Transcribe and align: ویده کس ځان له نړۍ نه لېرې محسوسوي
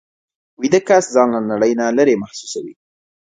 ویده 0.59 0.79
کس 0.87 1.03
ځان 1.13 1.27
له 1.35 1.39
نړۍ 1.51 1.71
نه 1.79 1.85
لېرې 1.97 2.15
محسوسوي 2.21 2.73